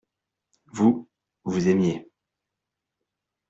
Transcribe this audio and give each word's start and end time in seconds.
Vous, 0.65 1.07
vous 1.43 1.67
aimiez. 1.67 2.09